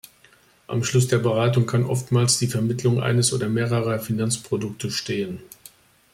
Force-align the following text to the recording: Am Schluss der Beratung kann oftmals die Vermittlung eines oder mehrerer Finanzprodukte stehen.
Am 0.65 0.83
Schluss 0.83 1.09
der 1.09 1.19
Beratung 1.19 1.67
kann 1.67 1.85
oftmals 1.85 2.39
die 2.39 2.47
Vermittlung 2.47 3.03
eines 3.03 3.33
oder 3.33 3.49
mehrerer 3.49 3.99
Finanzprodukte 3.99 4.89
stehen. 4.89 5.43